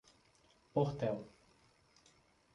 Portel 0.73 1.17